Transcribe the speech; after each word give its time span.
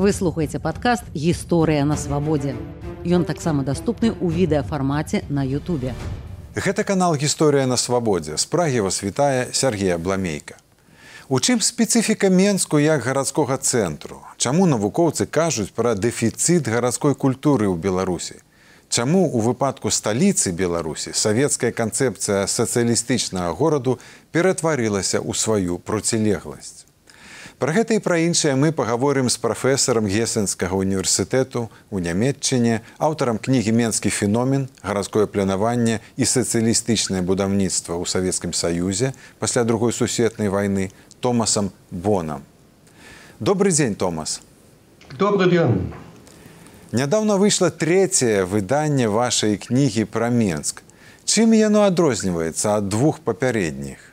Вы 0.00 0.14
слухаеце 0.16 0.56
падкаст 0.64 1.04
гісторыя 1.12 1.84
на 1.84 1.92
свабодзе. 2.00 2.54
Ён 3.04 3.26
таксама 3.28 3.60
даступны 3.68 4.08
ў 4.16 4.32
відэафармаце 4.32 5.28
на 5.28 5.44
Ютубе. 5.44 5.92
Гэта 6.56 6.88
канал 6.88 7.18
гісторыя 7.20 7.68
на 7.68 7.76
свабодзе. 7.76 8.38
З 8.40 8.46
прагі 8.48 8.88
вас 8.88 9.02
вітае 9.04 9.52
Сергея 9.52 9.98
Бламейка. 9.98 10.56
У 11.28 11.36
чым 11.36 11.60
спецыфіка 11.60 12.32
Менску 12.32 12.80
як 12.80 13.04
гарадскога 13.04 13.60
цэнтру? 13.60 14.24
Чаму 14.40 14.64
навукоўцы 14.64 15.28
кажуць 15.28 15.68
пра 15.68 15.92
дэфіцыт 15.92 16.64
гарадской 16.64 17.12
культуры 17.12 17.68
ў 17.68 17.76
Беларусі? 17.76 18.40
Чаму 18.88 19.28
у 19.28 19.44
выпадку 19.44 19.92
сталіцы 19.92 20.56
Беларусі 20.56 21.12
савецкая 21.12 21.76
канцэпцыя 21.76 22.48
сацыялістычнага 22.48 23.52
гораду 23.52 24.00
ператварылася 24.32 25.20
ў 25.20 25.36
сваю 25.36 25.76
процілегласць? 25.76 26.88
Пра 27.60 27.74
гэта 27.76 27.92
і 27.92 28.00
пра 28.00 28.16
іншае 28.24 28.54
мы 28.56 28.72
пагаворым 28.72 29.28
з 29.28 29.36
прафесарам 29.36 30.06
гесенскага 30.08 30.72
універсітэту 30.80 31.68
у 31.92 32.00
нямметчыне, 32.00 32.80
аўтарам 32.96 33.36
кнігі 33.36 33.76
менскі 33.76 34.08
феномен, 34.08 34.64
гарадское 34.80 35.28
планаванне 35.28 36.00
і 36.16 36.24
сацыялістычнае 36.24 37.20
будаўніцтва 37.20 38.00
ў 38.00 38.08
Савецкім 38.08 38.56
Саюзе 38.56 39.12
пасля 39.36 39.68
другой 39.68 39.92
сусветнай 39.92 40.48
вайны 40.48 40.88
Томасам 41.20 41.68
Бонам. 41.92 42.48
Добрый 43.40 43.76
дзень, 43.76 43.94
Томас. 43.94 44.40
Добрый 45.20 45.52
дзень. 45.52 45.92
Нядаўна 46.96 47.36
выйшла 47.36 47.68
трэцяе 47.68 48.48
выданне 48.48 49.12
вашай 49.12 49.60
кнігі 49.60 50.08
пра 50.08 50.32
Менск. 50.32 50.80
Чым 51.28 51.52
яно 51.52 51.84
адрозніваецца 51.84 52.80
ад 52.80 52.88
двух 52.88 53.20
папярэдніх? 53.20 54.09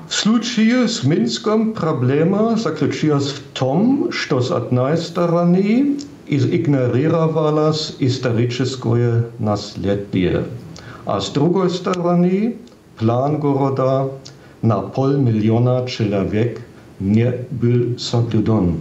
В 0.07 0.13
случае 0.13 0.87
с 0.87 1.03
Минском 1.03 1.73
проблема 1.73 2.55
заключилась 2.55 3.33
в 3.33 3.41
том, 3.53 4.11
что 4.11 4.39
с 4.41 4.51
одной 4.51 4.97
стороны 4.97 5.97
игнорировалось 6.27 7.95
историческое 7.99 9.25
наследие. 9.39 10.45
А 11.05 11.21
с 11.21 11.29
другой 11.29 11.69
стороны, 11.69 12.57
план 12.97 13.39
города 13.39 14.11
на 14.61 14.79
полмиллиона 14.79 15.87
человек 15.87 16.61
не 16.99 17.45
был 17.51 17.97
соблюден. 17.97 18.77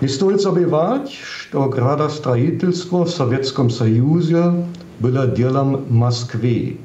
Не 0.00 0.08
стоит 0.08 0.40
забывать, 0.40 1.10
что 1.12 1.64
градостроительство 1.68 3.04
в 3.04 3.10
Советском 3.10 3.70
Союзе 3.70 4.66
было 5.00 5.26
делом 5.26 5.84
Москвы, 5.88 6.78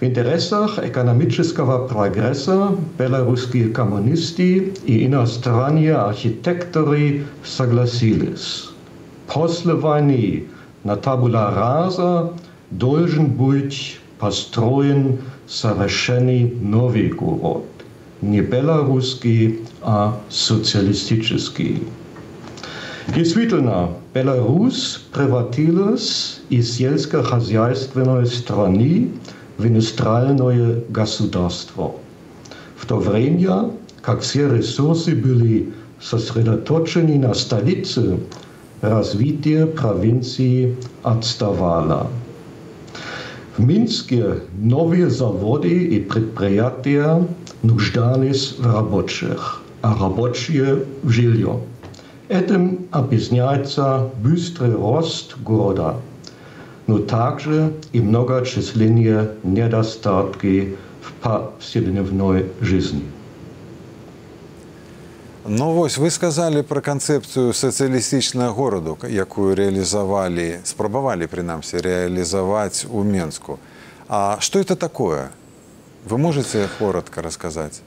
В 0.00 0.02
интересах 0.02 0.78
экономического 0.78 1.86
прогресса 1.86 2.70
белорусские 2.98 3.68
коммунисты 3.68 4.72
и 4.86 5.04
иностранные 5.04 5.94
архитекторы 5.94 7.26
согласились. 7.44 8.70
После 9.26 9.74
войны 9.74 10.46
на 10.84 10.96
табула 10.96 11.52
раза 11.54 12.32
должен 12.70 13.26
быть 13.26 14.00
построен 14.18 15.18
совершенный 15.46 16.50
новый 16.62 17.10
город. 17.10 17.64
Не 18.22 18.40
белорусский, 18.40 19.60
а 19.82 20.18
социалистический. 20.30 21.82
Действительно, 23.14 23.90
Беларусь 24.14 25.00
превратилась 25.12 26.40
из 26.48 26.76
сельскохозяйственной 26.76 28.26
страны 28.26 29.10
в 29.24 29.39
индустриальное 29.66 30.82
государство. 30.88 31.92
В 32.76 32.86
то 32.86 32.96
время, 32.96 33.70
как 34.02 34.20
все 34.20 34.48
ресурсы 34.48 35.14
были 35.14 35.72
сосредоточены 36.00 37.18
на 37.18 37.34
столице, 37.34 38.20
развитие 38.80 39.66
провинции 39.66 40.76
отставало. 41.02 42.08
В 43.56 43.64
Минске 43.64 44.36
новые 44.58 45.10
заводы 45.10 45.68
и 45.68 46.00
предприятия 46.00 47.26
нуждались 47.62 48.54
в 48.58 48.66
рабочих, 48.66 49.60
а 49.82 49.94
рабочие 50.00 50.84
в 51.02 51.10
жилье. 51.10 51.60
Этим 52.28 52.86
объясняется 52.92 54.08
быстрый 54.22 54.72
рост 54.72 55.36
города– 55.38 55.96
но 56.89 56.99
также 56.99 57.73
и 57.93 57.99
многочисленные 57.99 59.31
недостатки 59.43 60.75
в 61.01 61.11
повседневной 61.21 62.45
жизни. 62.61 63.03
Ну 65.47 65.73
вось 65.73 65.99
вы 66.01 66.09
сказалі 66.09 66.63
пра 66.65 66.81
канцэпцыю 66.81 67.53
сацыялістычнага 67.53 68.49
гораду, 68.49 68.97
якую 69.05 69.53
рэалізавалі, 69.53 70.65
спрабавалі 70.65 71.29
прынамсі 71.29 71.77
рэалізаваць 71.85 72.89
у 72.89 73.03
Менску. 73.03 73.59
А 74.09 74.37
што 74.41 74.57
это 74.57 74.75
такое? 74.75 75.29
Вы 76.09 76.17
можете 76.17 76.67
коротко 76.79 77.21
рассказать? 77.21 77.81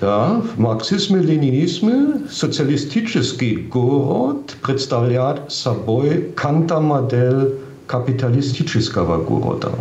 Да, 0.00 0.42
в 0.42 0.58
марксизме-ленинизме 0.58 2.28
социалистический 2.30 3.56
город 3.56 4.56
представляет 4.60 5.52
собой 5.52 6.32
кантамодель 6.34 7.60
капиталистического 7.91 9.21
города. 9.21 9.71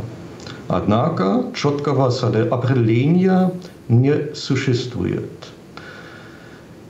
Однако 0.69 1.45
четкого 1.55 2.09
определения 2.09 3.53
не 3.89 4.35
существует. 4.35 5.31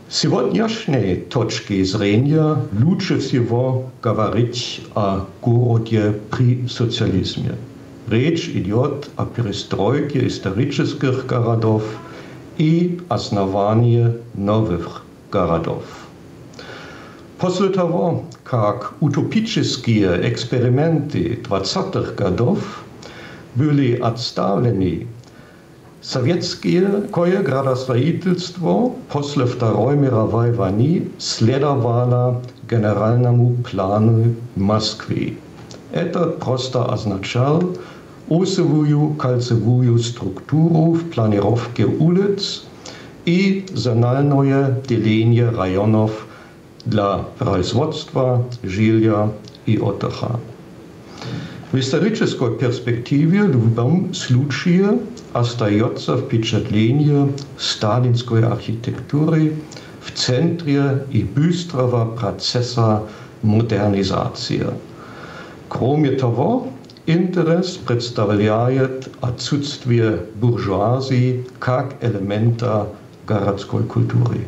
Сегодняшней 0.08 1.16
точки 1.16 1.84
зрения 1.84 2.56
лучше 2.72 3.18
всего 3.20 3.90
говорить 4.02 4.80
о 4.94 5.26
городе 5.42 6.18
при 6.30 6.66
социализме. 6.66 7.54
Речь 8.08 8.48
идет 8.48 9.08
о 9.16 9.24
перестройке 9.24 10.26
исторических 10.26 11.26
городов 11.26 11.84
и 12.58 13.00
основании 13.08 14.14
новых 14.34 15.04
городов. 15.30 15.84
После 17.40 17.70
того, 17.70 18.24
как 18.44 18.92
утопические 19.00 20.30
эксперименты 20.30 21.38
20-х 21.42 22.12
годов 22.12 22.84
были 23.54 23.96
отставлены, 23.96 25.06
советское 26.02 27.40
градостроительство 27.42 28.92
после 29.08 29.46
Второй 29.46 29.96
мировой 29.96 30.52
войны 30.52 31.08
следовало 31.16 32.42
генеральному 32.70 33.56
плану 33.70 34.34
Москвы. 34.54 35.38
Это 35.92 36.26
просто 36.26 36.84
означало 36.92 37.74
осевую 38.28 39.14
кольцевую 39.14 39.98
структуру 39.98 40.92
в 40.92 41.10
планировке 41.10 41.86
улиц 41.86 42.64
и 43.24 43.64
зональное 43.72 44.78
деление 44.86 45.48
районов– 45.48 46.26
для 46.84 47.18
производства, 47.38 48.44
жилья 48.62 49.32
и 49.66 49.78
отдыха. 49.78 50.40
В 51.72 51.78
исторической 51.78 52.58
перспективе 52.58 53.44
в 53.44 53.52
любом 53.52 54.12
случае 54.12 54.98
остается 55.32 56.16
впечатление 56.16 57.32
сталинской 57.58 58.44
архитектуры 58.44 59.54
в 60.02 60.10
центре 60.10 61.04
и 61.12 61.22
быстрого 61.22 62.16
процесса 62.16 63.02
модернизации. 63.42 64.66
Кроме 65.68 66.10
того, 66.10 66.68
интерес 67.06 67.76
представляет 67.76 69.08
отсутствие 69.20 70.26
буржуазии 70.34 71.46
как 71.60 71.94
элемента 72.02 72.88
городской 73.26 73.84
культуры. 73.84 74.40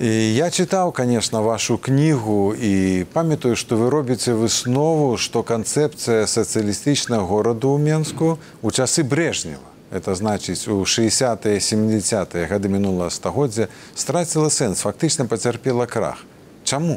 І 0.00 0.08
я 0.34 0.48
чытаў 0.48 0.92
конечно 0.96 1.42
вашу 1.44 1.76
кнігу 1.76 2.54
і 2.56 3.04
памятаю 3.12 3.52
што 3.52 3.76
вы 3.76 3.90
робіце 3.92 4.32
выснову 4.32 5.20
што 5.20 5.42
канцэпцыя 5.44 6.24
сацыялістычнага 6.24 7.28
гораду 7.28 7.76
ў 7.76 7.84
менску 7.84 8.38
у 8.64 8.72
часы 8.72 9.04
брежнева 9.04 9.68
это 9.92 10.16
значыць 10.16 10.64
у 10.72 10.80
60 10.88 11.44
70 11.60 12.32
гады 12.48 12.72
мінулага 12.72 13.12
стагоддзя 13.12 13.68
страціла 13.92 14.48
сэнс 14.48 14.80
фактычна 14.88 15.28
пацярпела 15.28 15.84
крах 15.84 16.24
чаму 16.64 16.96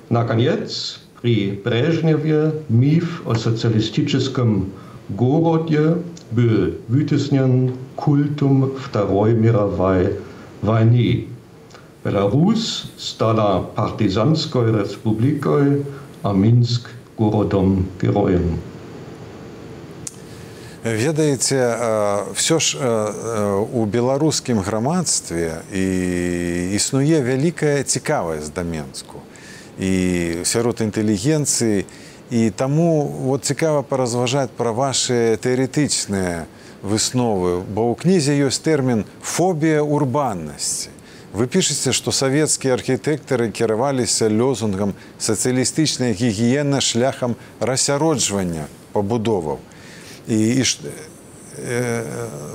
Наконец, 0.09 0.99
при 1.21 1.51
Брежневе 1.63 2.51
миф 2.67 3.21
о 3.27 3.35
социалистическом 3.35 4.71
городе 5.09 5.97
byl 6.33 6.73
vytisněn 6.89 7.73
kultum 7.95 8.71
Vtaroj 8.85 9.33
mirovej 9.33 10.09
vojny. 10.61 11.23
Belarus 12.03 12.91
stala 12.97 13.63
partizanskoj 13.75 14.71
republikoj 14.71 15.85
a 16.23 16.33
Мінск 16.33 16.89
городом 17.17 17.85
героем. 18.01 18.59
ведаеце 20.83 21.55
э, 21.55 22.33
все 22.35 22.59
ж 22.59 22.77
э, 22.77 22.83
э, 22.83 23.67
у 23.73 23.85
беларускім 23.85 24.59
грамадстве 24.59 25.61
і 25.73 26.75
існуе 26.75 27.23
вялікая 27.23 27.83
цікавасць 27.83 28.51
да 28.51 28.63
менску 28.63 29.23
і 29.79 30.43
сярод 30.43 30.83
інтэлігенцыі 30.83 31.79
і 31.79 31.85
таму 32.56 33.04
вот 33.24 33.44
цікава 33.44 33.82
паразважаць 33.82 34.52
пра 34.56 34.72
ваши 34.72 35.38
тэарэтычныя 35.40 36.44
высновы 36.82 37.64
бо 37.64 37.88
ў 37.90 37.94
кнізе 37.96 38.36
ёсць 38.44 38.60
тэрмін 38.62 39.04
фобія 39.22 39.82
урбаннасці 39.82 40.92
вы 41.32 41.46
пішаце 41.46 41.92
што 41.92 42.12
савецкія 42.12 42.76
архітэктары 42.76 43.48
кіраваліся 43.50 44.28
лёзунгам 44.28 44.94
сацыялістычнай 45.18 46.12
гігіены 46.12 46.80
шляхам 46.80 47.36
рассяроджвання 47.60 48.68
пабудоваў 48.92 49.58
і, 50.28 50.36
і 50.36 50.62
э, 50.62 52.04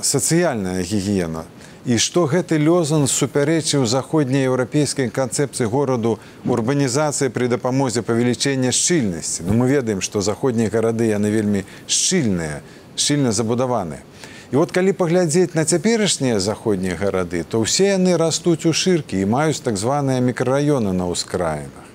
сацыяльная 0.02 0.82
гігіена 0.82 1.44
і 1.85 1.97
што 1.97 2.25
гэты 2.27 2.59
лёзан 2.59 3.07
супярэчыў 3.07 3.85
заходнееўрапейскай 3.87 5.09
канцэпцыі 5.09 5.71
гораду 5.71 6.19
урбанізацыі 6.45 7.31
пры 7.31 7.47
дапамозе 7.47 8.03
павелічэння 8.03 8.71
шчыльнасці? 8.75 9.47
Ну 9.47 9.55
мы 9.55 9.71
ведаем 9.71 10.01
што 10.01 10.21
заходнія 10.21 10.69
гарады 10.69 11.07
яны 11.07 11.31
вельмі 11.31 11.63
шчыльныя 11.87 12.61
шчыльна 12.95 13.31
забудаваныя 13.31 14.03
і 14.51 14.55
вот 14.57 14.71
калі 14.71 14.93
паглядзець 14.93 15.53
на 15.53 15.65
цяперашнія 15.65 16.39
заходнія 16.39 16.97
гарады 16.99 17.43
то 17.43 17.61
ўсе 17.63 17.95
яны 17.95 18.17
растуць 18.17 18.65
у 18.65 18.73
шыркі 18.73 19.21
і 19.21 19.29
маюць 19.29 19.61
так 19.63 19.77
званыя 19.77 20.19
мікрараёны 20.19 20.91
на 20.91 21.07
ўскраінах 21.09 21.88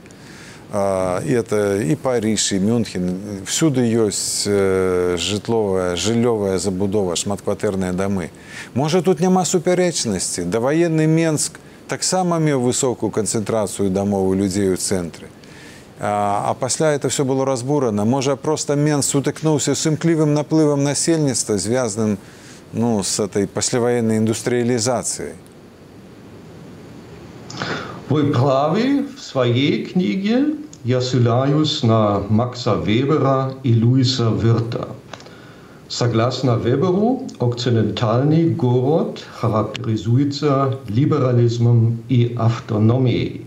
это 0.73 1.81
і 1.81 1.95
Париж, 1.95 2.53
і 2.53 2.59
Мюнхен. 2.59 3.17
Всюды 3.45 3.81
ёсць 3.89 4.45
жытловая, 5.17 5.95
жыллёвая 5.95 6.59
забудова, 6.59 7.15
шматкватэрныя 7.15 7.93
дамы. 7.93 8.29
Можа, 8.73 9.01
тут 9.01 9.19
няма 9.19 9.45
супярэчнасці. 9.45 10.45
Даваенны 10.45 11.07
Менск 11.07 11.57
таксама 11.87 12.37
меў 12.37 12.61
высокую 12.61 13.09
канцэнтрацыю 13.09 13.89
дамоў 13.89 14.33
людзей 14.37 14.69
у 14.73 14.77
цэнтры. 14.77 15.25
А, 15.99 16.45
а 16.47 16.53
пасля 16.53 16.93
это 16.93 17.09
все 17.09 17.25
было 17.25 17.45
разбурана. 17.45 18.05
Можа, 18.05 18.35
проста 18.35 18.75
Менс 18.75 19.09
сутыкнуўся 19.09 19.75
з 19.75 19.87
імклівым 19.89 20.33
наплывам 20.33 20.83
насельніцтва, 20.83 21.57
звязаным 21.57 22.17
ну, 22.73 23.03
з 23.03 23.19
этой 23.19 23.47
пасляваеннай 23.47 24.17
індустрыялізацыяй. 24.17 25.33
Вы 28.09 28.31
правы 28.31 29.05
в 29.15 29.21
своей 29.21 29.85
книге 29.85 30.55
я 30.83 31.01
ссылаюсь 31.01 31.83
на 31.83 32.21
Макса 32.29 32.75
Вебера 32.75 33.53
и 33.63 33.75
Луиса 33.81 34.29
Вирта. 34.29 34.87
Согласно 35.89 36.55
Веберу, 36.55 37.23
окцидентальный 37.39 38.49
город 38.51 39.25
характеризуется 39.33 40.77
либерализмом 40.87 41.97
и 42.09 42.35
автономией. 42.37 43.45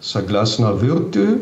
Согласно 0.00 0.72
Вирте, 0.72 1.40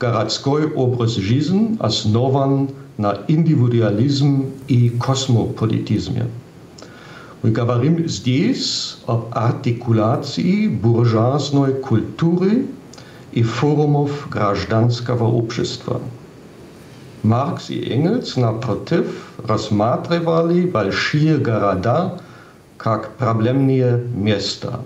городской 0.00 0.72
образ 0.72 1.16
жизни 1.16 1.76
основан 1.78 2.70
на 2.96 3.18
индивидуализм 3.28 4.46
и 4.66 4.88
космополитизме. 4.90 6.26
Мы 7.42 7.50
говорим 7.50 8.08
здесь 8.08 8.98
об 9.06 9.28
артикуляции 9.32 10.68
буржуазной 10.68 11.74
культуры 11.74 12.66
и 13.35 13.43
форумов 13.43 14.27
гражданского 14.29 15.25
общества. 15.25 16.01
Маркс 17.21 17.69
и 17.69 17.93
Энгельс, 17.93 18.35
напротив, 18.35 19.05
рассматривали 19.37 20.65
большие 20.65 21.37
города 21.37 22.19
как 22.77 23.15
проблемные 23.17 24.03
места. 24.15 24.79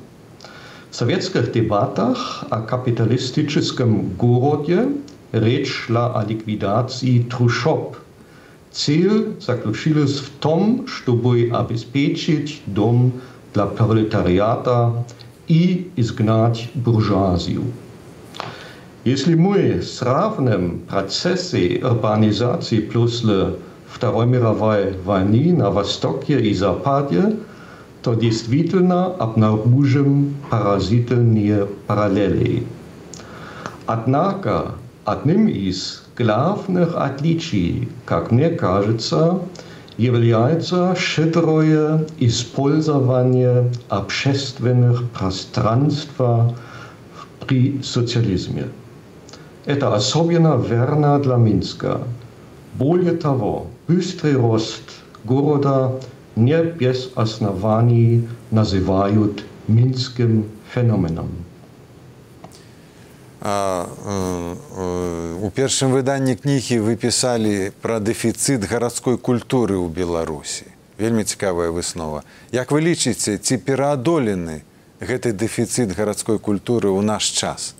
В 0.91 0.95
советских 0.95 1.53
дебатах 1.53 2.43
о 2.49 2.61
капиталистическом 2.61 4.09
городе 4.15 4.89
речь 5.31 5.71
шла 5.71 6.19
о 6.19 6.25
ликвидации 6.25 7.23
трущоб– 7.23 7.95
Цель 8.71 9.35
заключилась 9.41 10.19
в 10.19 10.29
том, 10.39 10.85
чтобы 10.87 11.49
обеспечить 11.51 12.61
дом 12.67 13.13
для 13.53 13.65
пролетариата 13.65 15.05
и 15.47 15.91
изгнать 15.95 16.69
буржуазию. 16.75 17.63
Если 19.05 19.33
мы 19.33 19.81
сравним 19.81 20.81
процессы 20.81 21.79
урбанизации 21.81 22.81
после 22.81 23.55
Второй 23.87 24.25
мировой 24.25 24.91
войны 25.05 25.53
на 25.53 25.71
Востоке 25.71 26.37
и 26.37 26.53
Западе, 26.53 27.37
то 28.03 28.13
действительно 28.13 29.05
обнаружим 29.05 30.35
поразительные 30.49 31.65
параллели. 31.87 32.67
Однако 33.85 34.75
одним 35.05 35.47
из 35.47 36.03
главных 36.17 36.93
отличий, 36.97 37.87
как 38.03 38.31
мне 38.31 38.49
кажется, 38.49 39.39
является 39.97 40.93
щедрое 40.99 42.05
использование 42.19 43.71
общественных 43.87 45.09
пространств 45.11 46.19
при 47.47 47.81
социализме. 47.81 48.65
Это 49.69 49.93
особенно 49.93 50.57
верно 50.57 51.19
для 51.19 51.35
Минска. 51.35 52.01
Более 52.73 53.15
того, 53.15 53.67
быстрый 53.87 54.35
рост 54.35 54.81
города 55.23 56.01
не 56.35 56.63
без 56.63 57.11
оснований 57.13 58.27
называют 58.49 59.43
минским 59.67 60.49
феноменом. 60.73 61.29
А, 63.41 63.85
у 65.39 65.51
першым 65.53 65.93
выданні 65.93 66.33
кнігі 66.35 66.79
вы 66.81 66.97
пісалі 66.97 67.69
пра 67.81 68.01
дэфіцыт 68.01 68.65
гарадской 68.65 69.21
культуры 69.21 69.77
ў 69.77 69.85
Беларусі. 69.93 70.65
Вельмі 70.97 71.23
цікавая 71.23 71.69
выснова. 71.69 72.25
Як 72.51 72.73
вы 72.73 72.81
лічыце, 72.81 73.37
ці 73.37 73.61
пераадолены 73.61 74.65
гэты 74.97 75.29
дэфіцыт 75.29 75.93
гарадской 75.93 76.39
культуры 76.41 76.89
ў 76.89 77.05
наш 77.05 77.29
час? 77.29 77.77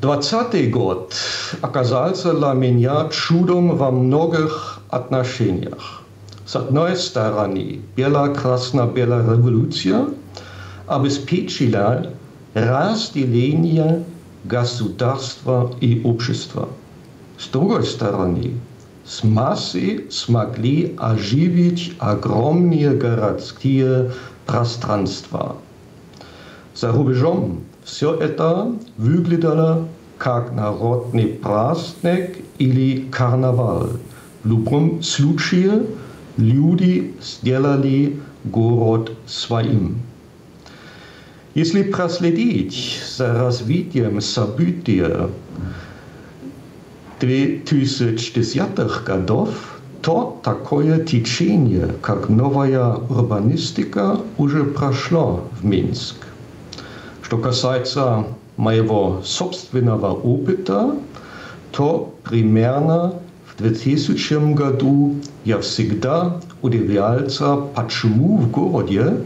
Двадцатый 0.00 0.68
год 0.68 1.12
оказался 1.60 2.32
для 2.32 2.52
меня 2.52 3.08
чудом 3.08 3.76
во 3.76 3.90
многих 3.90 4.78
отношениях. 4.90 6.02
С 6.46 6.54
одной 6.54 6.96
стороны, 6.96 7.80
бело-красно-белая 7.96 9.24
революция 9.24 10.06
обеспечила 10.86 12.12
разделение 12.54 14.04
государства 14.44 15.74
и 15.80 16.00
общества. 16.04 16.68
С 17.36 17.48
другой 17.48 17.82
стороны, 17.82 18.60
с 19.04 19.24
массы 19.24 20.06
смогли 20.12 20.94
оживить 20.96 21.94
огромные 21.98 22.92
городские 22.92 24.12
пространства. 24.46 25.56
За 26.76 26.92
рубежом 26.92 27.62
все 27.88 28.14
это 28.14 28.74
выглядело 28.98 29.88
как 30.18 30.52
народный 30.52 31.26
праздник 31.26 32.36
или 32.58 33.08
карнавал. 33.10 33.88
В 34.44 34.48
любом 34.48 35.02
случае 35.02 35.86
люди 36.36 37.14
сделали 37.22 38.20
город 38.44 39.12
своим. 39.26 40.02
Если 41.54 41.82
проследить 41.82 43.00
за 43.16 43.32
развитием 43.32 44.20
событий 44.20 45.02
2010-х 47.20 49.02
годов, 49.04 49.48
то 50.02 50.38
такое 50.44 51.04
течение, 51.04 51.94
как 52.02 52.28
новая 52.28 52.94
урбанистика, 52.94 54.20
уже 54.36 54.64
прошло 54.64 55.48
в 55.58 55.64
Минск. 55.64 56.27
Что 57.28 57.36
касается 57.36 58.24
моего 58.56 59.20
собственного 59.22 60.14
опыта, 60.14 60.96
то 61.72 62.14
примерно 62.24 63.20
в 63.44 63.58
2000 63.58 64.54
году 64.54 65.14
я 65.44 65.58
всегда 65.58 66.40
удивлялся, 66.62 67.56
почему 67.74 68.38
в 68.38 68.50
городе 68.50 69.18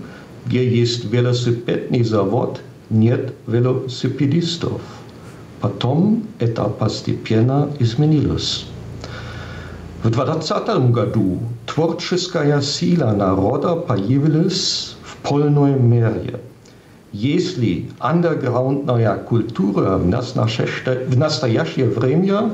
где 0.46 0.68
есть 0.68 1.04
велосипедный 1.04 2.02
завод, 2.02 2.60
нет 2.90 3.34
велосипедистов. 3.46 4.80
Потом 5.60 6.24
это 6.40 6.64
постепенно 6.64 7.70
изменилось. 7.78 8.66
В 10.02 10.10
2020 10.10 10.90
году 10.90 11.38
творческая 11.66 12.60
сила 12.62 13.12
народа 13.12 13.76
появилась 13.76 14.96
в 15.04 15.16
полной 15.28 15.78
мере. 15.78 16.40
Если 17.13 17.89
андеграундная 17.99 19.15
культура 19.17 19.97
в 19.97 20.07
настоящее 21.17 21.89
время 21.89 22.51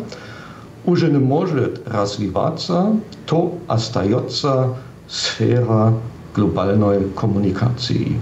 уже 0.85 1.11
не 1.11 1.17
может 1.17 1.81
развиваться, 1.87 2.99
то 3.25 3.57
остается 3.67 4.75
сфера 5.09 5.93
глобальной 6.35 7.09
коммуникации. 7.09 8.19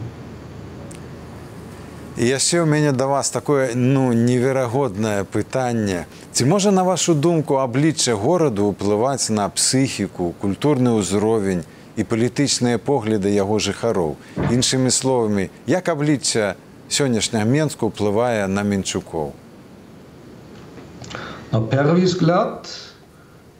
І 2.21 2.27
яшчэ 2.27 2.61
ў 2.61 2.67
мяне 2.67 2.91
да 2.91 3.07
вас 3.07 3.31
такое 3.31 3.71
ну 3.73 4.11
неверагоднае 4.11 5.23
пытанне. 5.23 6.05
Ці 6.35 6.45
можа 6.45 6.71
на 6.71 6.83
вашу 6.83 7.15
думку 7.15 7.57
аблічча 7.63 8.13
гораду 8.19 8.67
ўплываць 8.69 9.31
на 9.31 9.47
псіхіку, 9.47 10.35
культурны 10.38 10.91
ўзровень 11.00 11.63
і 11.95 12.03
палітычныя 12.03 12.79
погляды 12.79 13.31
яго 13.31 13.59
жыхароў. 13.59 14.15
Іншымі 14.38 14.91
словамі, 14.91 15.50
як 15.67 15.89
аблічча 15.89 16.55
сённяшняга 16.88 17.45
Менску 17.45 17.91
ўплывае 17.91 18.47
на 18.47 18.63
менчукоў? 18.63 19.33
На 21.51 21.59
первый 21.59 22.07
взгляд 22.07 22.67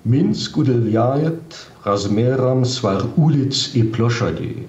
Минск 0.04 0.58
удивляет 0.58 1.42
размером 1.84 2.66
свар 2.66 3.04
улиц 3.18 3.72
и 3.74 3.84
площадей. 3.84 4.68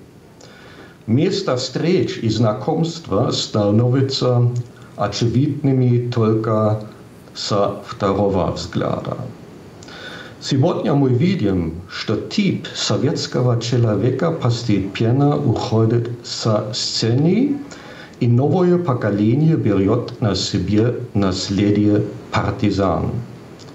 Место 1.06 1.56
встреч 1.56 2.18
и 2.18 2.28
знакомства 2.28 3.30
становятся 3.30 4.50
очевидными 4.96 6.10
только 6.10 6.82
со 7.34 7.82
второго 7.86 8.52
взгляда. 8.52 9.16
Сегодня 10.39 10.93
мы 10.93 11.09
видим, 11.09 11.73
что 11.89 12.15
тип 12.15 12.67
советского 12.75 13.59
человека 13.59 14.31
постепенно 14.31 15.35
уходит 15.35 16.11
со 16.23 16.71
сцены, 16.73 17.57
и 18.19 18.27
новое 18.27 18.77
поколение 18.77 19.55
берет 19.55 20.21
на 20.21 20.35
себе 20.35 20.95
наследие 21.15 22.03
партизан. 22.31 23.09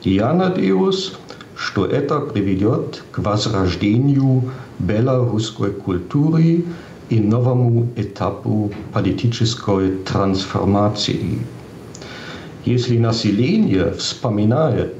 Я 0.04 0.32
надеюсь, 0.32 1.14
что 1.56 1.84
это 1.84 2.20
приведет 2.20 3.02
к 3.10 3.18
возрождению 3.18 4.44
белорусской 4.78 5.72
культуры 5.72 6.64
и 7.10 7.20
новому 7.20 7.88
этапу 7.96 8.70
политической 8.92 9.96
трансформации. 9.96 11.40
Если 12.64 12.98
население 12.98 13.92
вспоминает 13.94 14.94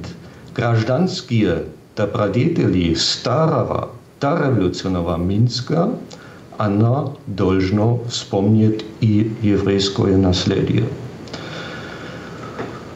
гражданские 0.55 1.65
добродетели 1.97 2.95
старого 2.95 3.91
дореволюционного 4.21 5.17
Минска, 5.17 5.91
оно 6.59 7.17
должно 7.27 8.01
вспомнить 8.09 8.85
и 9.01 9.33
еврейское 9.43 10.17
наследие. 10.17 10.89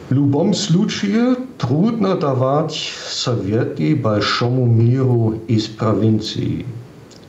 В 0.09 0.13
любом 0.13 0.53
случае 0.53 1.35
трудно 1.57 2.15
давать 2.15 2.93
советы 3.09 3.93
большому 3.95 4.65
миру 4.65 5.35
из 5.49 5.67
провинции. 5.67 6.65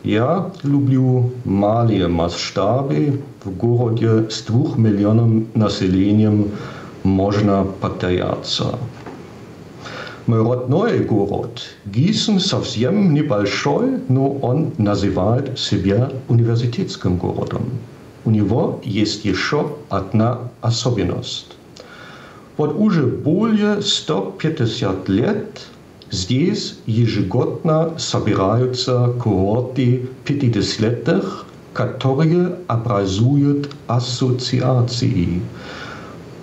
Я 0.04 0.52
люблю 0.62 1.32
малые 1.44 2.06
масштабы. 2.06 3.20
В 3.42 3.50
городе 3.50 4.30
с 4.30 4.42
двух 4.42 4.78
миллионом 4.78 5.48
населением 5.54 6.52
можно 7.02 7.64
потеряться. 7.64 8.78
Мой 10.28 10.42
родной 10.42 10.98
город 10.98 11.62
Гисен 11.86 12.38
совсем 12.38 13.14
небольшой, 13.14 13.98
но 14.10 14.30
он 14.30 14.72
называет 14.76 15.58
себя 15.58 16.12
университетским 16.28 17.16
городом. 17.16 17.62
У 18.26 18.30
него 18.30 18.78
есть 18.84 19.24
еще 19.24 19.76
одна 19.88 20.50
особенность. 20.60 21.56
Вот 22.58 22.76
уже 22.78 23.06
более 23.06 23.80
150 23.80 25.08
лет 25.08 25.62
здесь 26.10 26.78
ежегодно 26.84 27.98
собираются 27.98 29.14
курорты 29.22 30.10
50-летних, 30.26 31.46
которые 31.72 32.56
образуют 32.66 33.70
ассоциации. 33.86 35.40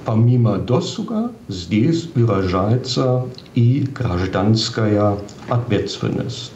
Помимо 0.05 0.57
досуга 0.57 1.31
здесь 1.47 2.09
выражается 2.13 3.25
и 3.55 3.81
гражданская 3.81 5.17
ответственность. 5.49 6.51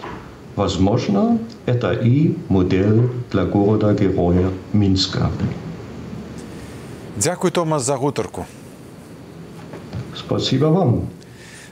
Возможно, 0.55 1.39
это 1.65 1.93
и 1.93 2.37
модель 2.47 3.09
для 3.31 3.45
города-героя 3.45 4.49
Минска. 4.71 5.31
Дякую, 7.17 7.51
Томас, 7.51 7.85
за 7.85 7.97
гутарку. 7.97 8.45
Спасибо 10.15 10.65
вам. 10.65 11.07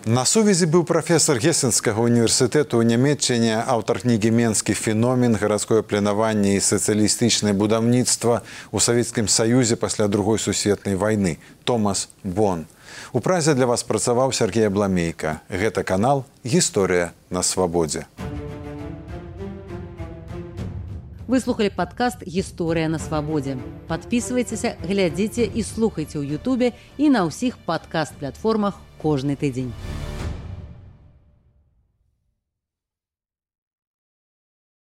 На 0.07 0.25
сувязі 0.27 0.67
быў 0.67 0.83
прафесор 0.83 1.39
гесенскага 1.39 2.03
універсітэту 2.03 2.83
ў 2.83 2.91
нямметчане 2.91 3.63
аўтар 3.63 4.03
кнігі 4.03 4.35
менскі 4.35 4.75
феномен 4.75 5.39
гарадское 5.39 5.87
пленаванне 5.87 6.59
і 6.59 6.65
сацыялістычнае 6.65 7.55
будаўніцтва 7.55 8.43
ў 8.43 8.79
савецкім 8.83 9.31
саюзе 9.31 9.79
пасля 9.79 10.11
другой 10.11 10.43
сусветнай 10.43 10.99
вайны 10.99 11.39
томас 11.63 12.11
бон 12.27 12.67
у 13.15 13.23
празе 13.23 13.55
для 13.55 13.71
вас 13.71 13.87
працаваў 13.87 14.35
сергея 14.35 14.75
бламейка 14.75 15.39
гэта 15.47 15.87
канал 15.87 16.27
гісторыя 16.43 17.15
на 17.31 17.47
свабодзе 17.47 18.11
выслухали 21.31 21.71
подкаст 21.71 22.27
гісторыя 22.27 22.91
на 22.93 22.99
свабодзе 22.99 23.57
подписывайтеся 23.89 24.77
глядзіце 24.83 25.47
і 25.47 25.63
слухайце 25.63 26.19
ў 26.19 26.37
Ютубе 26.37 26.75
і 26.99 27.09
на 27.09 27.23
ўсіх 27.25 27.57
падкаст 27.65 28.19
платформах 28.21 28.83
кожны 29.02 29.36
тыдзень 29.36 29.74